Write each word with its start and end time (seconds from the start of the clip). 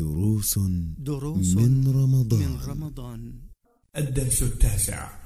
دروس 0.00 0.58
دروس 0.98 1.56
من 1.56 1.88
رمضان. 1.88 2.40
من 2.40 2.60
رمضان. 2.66 3.32
الدرس 3.96 4.42
التاسع. 4.42 5.20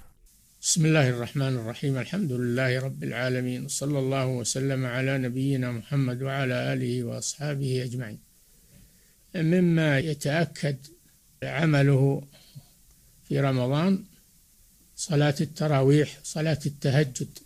بسم 0.62 0.87
الله 0.87 1.08
الرحمن 1.08 1.54
الرحيم. 1.57 1.99
الحمد 1.99 2.33
لله 2.33 2.81
رب 2.81 3.05
العالمين. 3.05 3.68
صلى 3.68 3.99
الله 3.99 4.26
وسلم 4.26 4.87
على 4.87 5.18
نبينا 5.18 5.73
محمد 5.73 6.23
وعلى 6.23 6.73
آله 6.73 7.05
وأصحابه 7.05 7.84
أجمعين. 7.84 8.18
مما 9.34 9.98
يتأكد 9.98 10.77
عمله 11.43 12.22
في 13.29 13.41
رمضان 13.41 14.04
صلاة 14.96 15.34
التراويح 15.41 16.18
صلاة 16.25 16.62
التهجد. 16.66 17.38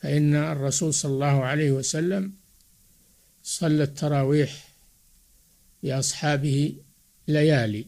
فإن 0.00 0.34
الرسول 0.34 0.94
صلى 0.94 1.12
الله 1.12 1.44
عليه 1.44 1.72
وسلم 1.72 2.32
صلى 3.42 3.82
التراويح 3.82 4.75
باصحابه 5.86 6.76
ليالي 7.28 7.86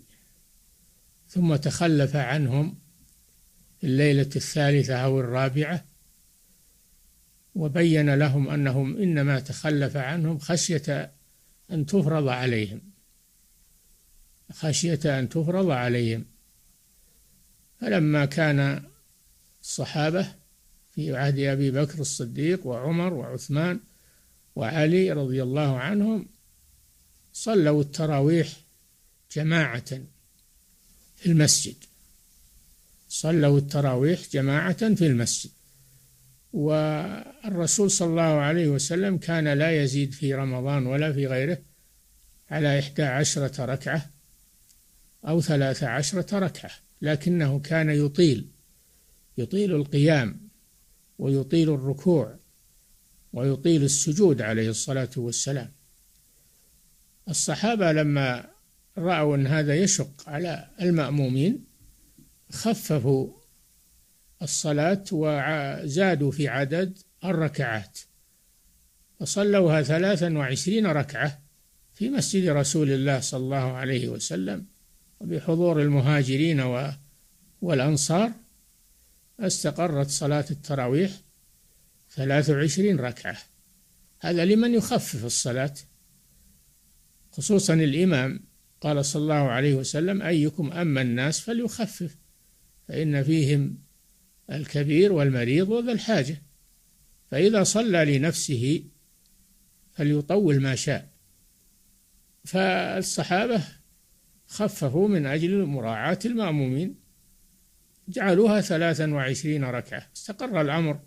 ثم 1.29 1.57
تخلف 1.57 2.17
عنهم 2.17 2.79
في 3.81 3.87
الليلة 3.87 4.31
الثالثة 4.37 4.95
أو 4.95 5.21
الرابعة 5.21 5.85
وبين 7.55 8.15
لهم 8.15 8.49
أنهم 8.49 8.97
إنما 8.97 9.41
تخلف 9.41 9.97
عنهم 9.97 10.39
خشية 10.39 11.13
أن 11.71 11.87
تفرض 11.87 12.29
عليهم 12.29 12.81
خشية 14.53 15.19
أن 15.19 15.29
تفرض 15.29 15.71
عليهم. 15.71 16.25
فلما 17.81 18.25
كان 18.25 18.83
الصحابة 19.61 20.29
في 20.95 21.17
عهد 21.17 21.39
أبي 21.39 21.71
بكر 21.71 22.01
الصديق 22.01 22.67
وعمر 22.67 23.15
وعثمان 23.15 23.81
وعلي 24.57 25.13
رضي 25.13 25.43
الله 25.43 25.79
عنهم 25.79 26.27
صلوا 27.39 27.83
التراويح 27.83 28.49
جماعة 29.33 30.01
في 31.17 31.27
المسجد. 31.27 31.77
صلوا 33.09 33.59
التراويح 33.59 34.21
جماعة 34.33 34.95
في 34.95 35.07
المسجد. 35.07 35.51
والرسول 36.53 37.91
صلى 37.91 38.09
الله 38.09 38.23
عليه 38.23 38.69
وسلم 38.69 39.17
كان 39.17 39.49
لا 39.49 39.83
يزيد 39.83 40.13
في 40.13 40.35
رمضان 40.35 40.87
ولا 40.87 41.13
في 41.13 41.27
غيره 41.27 41.59
على 42.51 42.79
إحدى 42.79 43.03
عشرة 43.03 43.65
ركعة 43.65 44.11
أو 45.25 45.41
ثلاث 45.41 45.83
عشرة 45.83 46.39
ركعة 46.39 46.71
لكنه 47.03 47.61
كان 47.61 47.91
يطيل 47.91 48.49
يطيل 49.39 49.75
القيام 49.75 50.49
ويطيل 51.19 51.75
الركوع 51.75 52.39
ويطيل 53.33 53.83
السجود 53.83 54.43
عليه 54.43 54.71
الصلاة 54.71 55.11
والسلام. 55.17 55.78
الصحابة 57.29 57.93
لما 57.93 58.51
رأوا 58.99 59.37
أن 59.37 59.47
هذا 59.47 59.75
يشق 59.75 60.29
على 60.29 60.71
المأمومين 60.81 61.65
خففوا 62.53 63.33
الصلاة 64.43 65.05
وزادوا 65.13 66.31
في 66.31 66.49
عدد 66.49 66.99
الركعات. 67.25 67.99
وصلوها 69.21 69.83
ثلاثا 69.83 70.39
وعشرين 70.39 70.87
ركعة 70.87 71.43
في 71.95 72.11
مسجد 72.11 72.49
رسول 72.49 72.91
الله 72.91 73.21
صلى 73.21 73.41
الله 73.41 73.73
عليه 73.73 74.09
وسلم 74.09 74.67
وبحضور 75.21 75.83
المهاجرين 75.83 76.89
والأنصار. 77.61 78.33
استقرت 79.41 80.11
صلاة 80.11 80.45
التراويح 80.51 81.11
ثلاث 82.11 82.51
وعشرين 82.51 83.01
ركعة. 83.01 83.37
هذا 84.21 84.45
لمن 84.45 84.75
يخفف 84.75 85.25
الصلاة؟ 85.25 85.75
خصوصا 87.39 87.75
الإمام 87.75 88.41
قال 88.81 89.05
صلى 89.05 89.23
الله 89.23 89.35
عليه 89.35 89.75
وسلم 89.75 90.23
أيكم 90.23 90.73
أما 90.73 91.03
الناس 91.03 91.41
فليخفف 91.41 92.17
فإن 92.89 93.23
فيهم 93.23 93.79
الكبير 94.51 95.13
والمريض 95.13 95.69
وذا 95.69 95.93
الحاجة. 95.93 96.43
فإذا 97.31 97.63
صلى 97.63 98.19
لنفسه 98.19 98.85
فليطول 99.93 100.61
ما 100.61 100.75
شاء. 100.75 101.09
فالصحابة 102.45 103.65
خففوا 104.47 105.09
من 105.09 105.27
أجل 105.27 105.65
مراعاة 105.65 106.19
المأمومين 106.25 106.95
جعلوها 108.09 108.61
ثلاثا 108.61 109.15
وعشرين 109.15 109.65
ركعة. 109.65 110.07
استقر 110.17 110.61
الأمر 110.61 111.01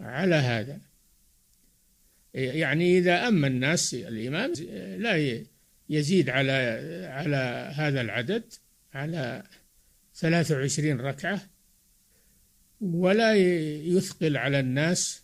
على 0.00 0.34
هذا. 0.34 0.89
يعني 2.34 2.98
إذا 2.98 3.28
أما 3.28 3.46
الناس 3.46 3.94
الإمام 3.94 4.52
لا 4.98 5.42
يزيد 5.88 6.30
على 6.30 6.52
على 7.12 7.72
هذا 7.74 8.00
العدد 8.00 8.44
على 8.94 9.42
ثلاث 10.14 10.52
وعشرين 10.52 11.00
ركعة 11.00 11.42
ولا 12.80 13.34
يثقل 13.84 14.36
على 14.36 14.60
الناس. 14.60 15.22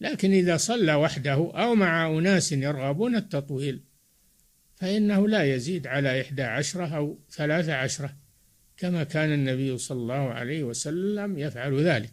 لكن 0.00 0.32
إذا 0.32 0.56
صلى 0.56 0.94
وحده 0.94 1.52
أو 1.54 1.74
مع 1.74 2.18
أناس 2.18 2.52
يرغبون 2.52 3.16
التطويل 3.16 3.80
فإنه 4.76 5.28
لا 5.28 5.54
يزيد 5.54 5.86
على 5.86 6.20
إحدى 6.20 6.42
عشرة 6.42 6.86
أو 6.96 7.18
ثلاث 7.30 7.68
عشرة 7.68 8.16
كما 8.76 9.04
كان 9.04 9.32
النبي 9.32 9.78
صلى 9.78 9.98
الله 9.98 10.32
عليه 10.32 10.62
وسلم 10.62 11.38
يفعل 11.38 11.84
ذلك. 11.84 12.12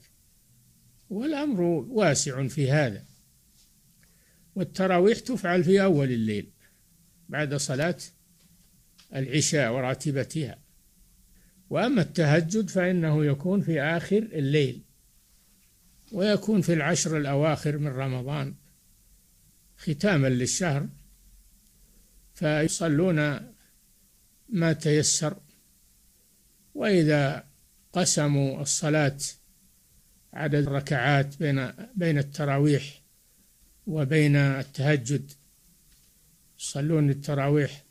والأمر 1.10 1.62
واسع 1.62 2.48
في 2.48 2.72
هذا. 2.72 3.09
والتراويح 4.56 5.20
تفعل 5.20 5.64
في 5.64 5.84
أول 5.84 6.12
الليل 6.12 6.50
بعد 7.30 7.56
صلاة 7.56 7.98
العشاء 9.16 9.74
وراتبتها. 9.74 10.58
وأما 11.70 12.02
التهجد 12.02 12.70
فإنه 12.70 13.26
يكون 13.26 13.62
في 13.62 13.82
آخر 13.82 14.18
الليل 14.18 14.82
ويكون 16.12 16.62
في 16.62 16.74
العشر 16.74 17.18
الأواخر 17.18 17.78
من 17.78 17.88
رمضان 17.88 18.56
ختاما 19.78 20.28
للشهر 20.28 20.88
فيصلون 22.34 23.20
ما 24.50 24.74
تيسر. 24.74 25.38
وإذا 26.76 27.44
قسموا 27.94 28.62
الصلاة 28.62 29.18
عدد 30.34 30.68
الركعات 30.68 31.40
بين 31.40 31.72
بين 31.96 32.18
التراويح 32.18 32.99
وبين 33.90 34.36
التهجد. 34.36 35.32
يصلون 36.60 37.10
التراويح 37.10 37.84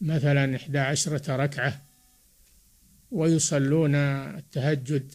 مثلا 0.00 0.56
إحدى 0.56 0.78
عشرة 0.78 1.36
ركعة 1.36 1.82
ويصلون 3.10 3.94
التهجد 3.94 5.14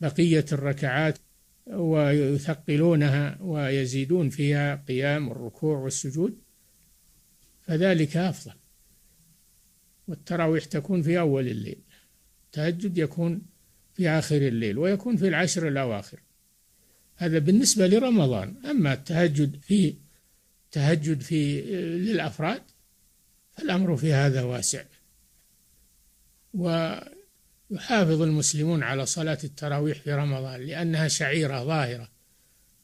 بقية 0.00 0.44
الركعات 0.52 1.18
ويثقلونها 1.66 3.38
ويزيدون 3.40 4.30
فيها 4.30 4.84
قيام 4.88 5.30
الركوع 5.30 5.78
والسجود 5.78 6.38
فذلك 7.62 8.16
أفضل. 8.16 8.54
والتراويح 10.08 10.64
تكون 10.64 11.02
في 11.02 11.18
أول 11.18 11.48
الليل 11.48 11.82
التهجد 12.46 12.98
يكون 12.98 13.42
في 13.94 14.08
آخر 14.08 14.36
الليل 14.36 14.78
ويكون 14.78 15.16
في 15.16 15.28
العشر 15.28 15.68
الأواخر. 15.68 16.25
هذا 17.16 17.38
بالنسبة 17.38 17.86
لرمضان. 17.86 18.54
أما 18.70 18.92
التهجد 18.92 19.60
في 19.60 19.94
تهجد 20.72 21.20
في 21.20 21.60
للأفراد 21.98 22.62
فالأمر 23.56 23.96
في 23.96 24.12
هذا 24.12 24.42
واسع. 24.42 24.84
ويحافظ 26.54 28.22
المسلمون 28.22 28.82
على 28.82 29.06
صلاة 29.06 29.38
التراويح 29.44 30.00
في 30.00 30.12
رمضان 30.12 30.60
لأنها 30.60 31.08
شعيرة 31.08 31.64
ظاهرة. 31.64 32.08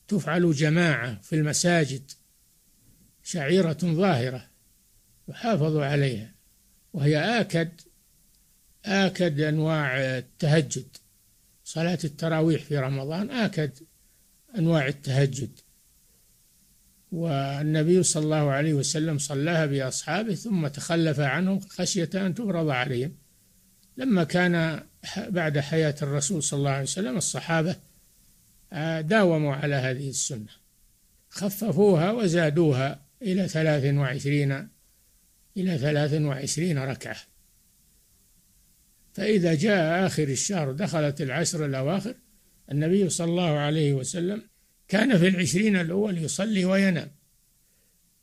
تفعل 0.09 0.53
جماعة 0.53 1.21
في 1.21 1.37
المساجد 1.37 2.10
شعيرة 3.22 3.78
ظاهرة. 3.82 4.50
يحافظ 5.28 5.77
عليها. 5.77 6.34
وهي 6.92 7.41
آكد 7.41 7.80
آكد 8.84 9.41
أنواع 9.41 9.98
التهجد. 10.18 10.97
صلاة 11.65 11.98
التراويح 12.04 12.62
في 12.62 12.78
رمضان 12.78 13.30
آكد 13.30 13.71
أنواع 14.59 14.87
التهجد. 14.87 15.60
والنبي 17.13 18.03
صلى 18.03 18.25
الله 18.25 18.51
عليه 18.51 18.75
وسلم 18.75 19.19
صلاها 19.19 19.66
بأصحابه 19.66 20.34
ثم 20.34 20.66
تخلف 20.66 21.21
عنهم 21.21 21.60
خشية 21.60 22.10
أن 22.15 22.34
تفرض 22.34 22.71
عليهم. 22.71 23.16
لما 23.97 24.25
كان 24.25 24.83
بعد 25.19 25.59
حياة 25.59 25.95
الرسول 26.03 26.43
صلى 26.43 26.59
الله 26.59 26.71
عليه 26.71 26.83
وسلم 26.83 27.16
الصحابة 27.16 27.77
آه، 28.72 29.01
داوموا 29.01 29.54
على 29.54 29.75
هذه 29.75 30.09
السنة. 30.09 30.49
خففوها 31.28 32.10
وزادوها 32.10 33.03
إلى 33.22 33.49
ثلاث 33.49 33.95
وعشرين 33.95 34.69
إلى 35.57 35.78
ثلاث 35.78 36.13
وعشرين 36.13 36.78
ركعة. 36.78 37.16
فإذا 39.13 39.54
جاء 39.54 40.07
آخر 40.07 40.22
الشهر 40.22 40.72
دخلت 40.72 41.21
العشر 41.21 41.66
الأواخر 41.66 42.15
النبي 42.72 43.09
صلى 43.09 43.30
الله 43.30 43.51
عليه 43.51 43.92
وسلم 43.92 44.42
كان 44.89 45.19
في 45.19 45.28
العشرين 45.28 45.77
الأول 45.77 46.19
يصلي 46.19 46.65
وينام. 46.65 47.10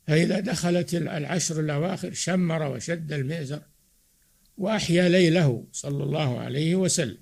فإذا 0.06 0.40
دخلت 0.40 0.94
العشر 0.94 1.60
الأواخر 1.60 2.12
شمر 2.12 2.62
وشد 2.62 3.12
المئزر 3.12 3.62
وأحيا 4.58 5.08
ليله 5.08 5.66
صلى 5.72 6.04
الله 6.04 6.38
عليه 6.40 6.74
وسلم. 6.74 7.18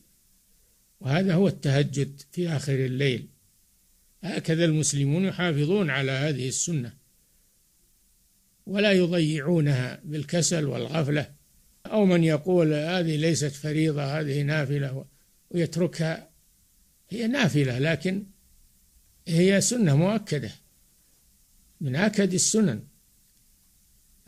وهذا 1.00 1.34
هو 1.34 1.48
التهجد 1.48 2.20
في 2.32 2.48
آخر 2.48 2.74
الليل. 2.74 3.28
هكذا 4.22 4.64
المسلمون 4.64 5.24
يحافظون 5.24 5.90
على 5.90 6.12
هذه 6.12 6.48
السنة. 6.48 6.92
ولا 8.66 8.92
يضيعونها 8.92 10.00
بالكسل 10.04 10.64
والغفلة. 10.64 11.38
أو 11.86 12.04
من 12.04 12.24
يقول 12.24 12.72
هذه 12.72 13.16
ليست 13.16 13.52
فريضة 13.52 14.20
هذه 14.20 14.42
نافلة 14.42 15.04
ويتركها 15.50 16.27
هي 17.10 17.26
نافلة 17.26 17.78
لكن 17.78 18.26
هي 19.28 19.60
سنة 19.60 19.96
مؤكدة. 19.96 20.50
من 21.80 21.96
آكد 21.96 22.34
السنن. 22.34 22.84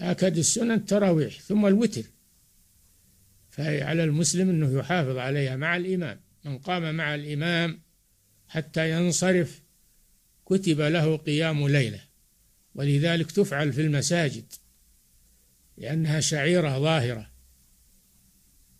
آكد 0.00 0.38
السنن 0.38 0.70
التراويح 0.70 1.40
ثم 1.40 1.66
الوتر. 1.66 2.02
فعلى 3.50 4.04
المسلم 4.04 4.50
أنه 4.50 4.78
يحافظ 4.78 5.16
عليها 5.16 5.56
مع 5.56 5.76
الإمام. 5.76 6.20
من 6.44 6.58
قام 6.58 6.94
مع 6.94 7.14
الإمام 7.14 7.80
حتى 8.48 8.90
ينصرف 8.90 9.62
كتب 10.46 10.80
له 10.80 11.16
قيام 11.16 11.68
ليلة. 11.68 12.00
ولذلك 12.74 13.30
تفعل 13.30 13.72
في 13.72 13.80
المساجد 13.80 14.52
لأنها 15.76 16.20
شعيرة 16.20 16.78
ظاهرة. 16.78 17.30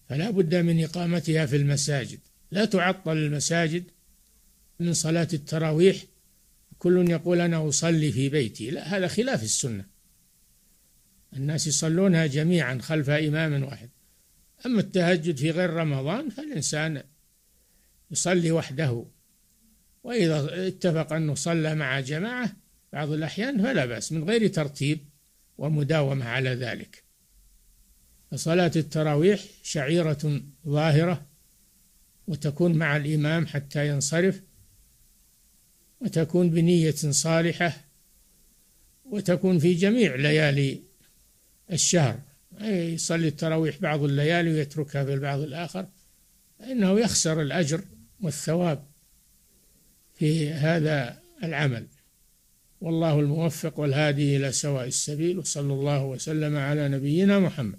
فلا 0.08 0.30
بد 0.30 0.54
من 0.54 0.84
إقامتها 0.84 1.46
في 1.46 1.56
المساجد. 1.56 2.20
لا 2.50 2.64
تعطل 2.64 3.16
المساجد 3.16 3.84
من 4.80 4.92
صلاة 4.92 5.28
التراويح. 5.32 6.04
كل 6.78 7.10
يقول 7.10 7.40
أنا 7.40 7.68
أصلي 7.68 8.12
في 8.12 8.28
بيتي. 8.28 8.70
لا 8.70 8.96
هذا 8.96 9.08
خلاف 9.08 9.42
السنة. 9.42 9.84
الناس 11.36 11.66
يصلونها 11.66 12.26
جميعا 12.26 12.78
خلف 12.78 13.10
إمام 13.10 13.62
واحد. 13.62 13.90
أما 14.66 14.80
التهجد 14.80 15.36
في 15.36 15.50
غير 15.50 15.70
رمضان 15.70 16.30
فالإنسان 16.30 17.02
يصلي 18.10 18.50
وحده. 18.52 19.06
وإذا 20.02 20.66
اتفق 20.68 21.12
أنه 21.12 21.34
صلى 21.34 21.74
مع 21.74 22.00
جماعة 22.00 22.56
بعض 22.92 23.12
الأحيان 23.12 23.62
فلا 23.62 23.86
بأس 23.86 24.12
من 24.12 24.24
غير 24.24 24.46
ترتيب 24.48 25.08
ومداومة 25.58 26.24
على 26.24 26.50
ذلك. 26.50 27.04
فصلاة 28.30 28.72
التراويح 28.76 29.44
شعيرة 29.62 30.42
ظاهرة. 30.66 31.29
وتكون 32.30 32.74
مع 32.74 32.96
الإمام 32.96 33.46
حتى 33.46 33.88
ينصرف 33.88 34.42
وتكون 36.00 36.50
بنية 36.50 36.94
صالحة 37.10 37.84
وتكون 39.04 39.58
في 39.58 39.74
جميع 39.74 40.14
ليالي 40.14 40.80
الشهر. 41.72 42.20
يصلي 42.60 43.28
التراويح 43.28 43.78
بعض 43.78 44.02
الليالي 44.02 44.52
ويتركها 44.52 45.04
في 45.04 45.14
البعض 45.14 45.40
الآخر 45.40 45.86
فإنه 46.58 47.00
يخسر 47.00 47.42
الأجر 47.42 47.84
والثواب 48.20 48.84
في 50.14 50.50
هذا 50.50 51.18
العمل. 51.42 51.86
والله 52.80 53.20
الموفق 53.20 53.78
والهادي 53.78 54.36
إلى 54.36 54.52
سواء 54.52 54.86
السبيل 54.86 55.38
وصلى 55.38 55.72
الله 55.72 56.04
وسلم 56.04 56.56
على 56.56 56.88
نبينا 56.88 57.38
محمد. 57.38 57.78